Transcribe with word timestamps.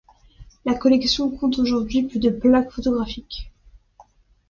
La 0.65 0.73
collection 0.73 1.29
compte 1.29 1.59
aujourd'hui 1.59 2.01
plus 2.01 2.17
de 2.17 2.31
plaques 2.31 2.71
photographiques. 2.71 3.51